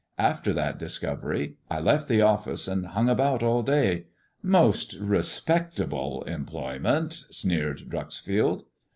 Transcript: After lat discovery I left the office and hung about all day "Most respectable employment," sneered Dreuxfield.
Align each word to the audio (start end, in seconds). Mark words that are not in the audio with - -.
After 0.17 0.51
lat 0.51 0.79
discovery 0.79 1.57
I 1.69 1.79
left 1.79 2.07
the 2.07 2.23
office 2.23 2.67
and 2.67 2.87
hung 2.87 3.07
about 3.07 3.43
all 3.43 3.61
day 3.61 4.05
"Most 4.41 4.95
respectable 4.95 6.23
employment," 6.23 7.13
sneered 7.29 7.87
Dreuxfield. 7.87 8.63